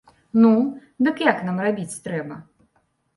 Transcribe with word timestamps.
Ну, 0.43 0.53
дык 1.07 1.15
як 1.31 1.43
нам 1.49 1.57
рабіць 1.65 1.99
трэба?! 2.09 2.39